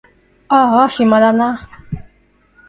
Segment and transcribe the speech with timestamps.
[0.47, 1.69] あーあ暇だな